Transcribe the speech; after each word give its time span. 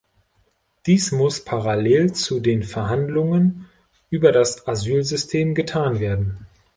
Dies 0.87 1.11
muss 1.11 1.45
parallel 1.45 2.13
zu 2.13 2.39
den 2.39 2.63
Verhandlungen 2.63 3.69
über 4.09 4.31
das 4.31 4.67
Asylsystem 4.67 5.53
getan 5.53 5.99
werden. 5.99 6.47